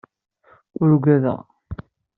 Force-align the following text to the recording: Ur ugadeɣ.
Ur 0.79 0.89
ugadeɣ. 0.95 1.39